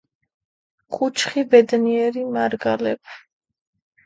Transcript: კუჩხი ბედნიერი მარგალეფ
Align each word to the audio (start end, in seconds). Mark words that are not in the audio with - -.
კუჩხი 0.95 1.43
ბედნიერი 1.51 2.25
მარგალეფ 2.39 3.15